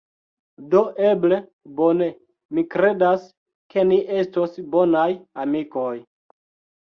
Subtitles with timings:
[0.69, 0.79] Do
[1.09, 1.37] eble,
[1.79, 2.07] bone,
[2.59, 3.27] mi kredas
[3.75, 5.07] ke ni estos bonaj
[5.45, 5.93] amikoj